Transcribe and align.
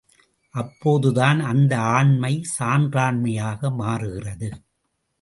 அப்போதுதான் 0.55 1.39
அந்த 1.39 1.73
ஆண்மை 1.79 2.33
சான்றாண்மையாக 2.59 3.71
மாறுகிறது. 3.75 4.49